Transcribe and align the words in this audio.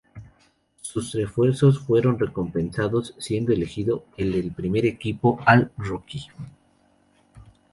Sus 0.81 1.13
esfuerzos 1.13 1.77
fueron 1.79 2.17
recompensados 2.17 3.13
siendo 3.19 3.53
elegido 3.53 4.03
en 4.17 4.33
el 4.33 4.51
primer 4.51 4.87
equipo 4.87 5.37
"All-Rookie". 5.45 6.25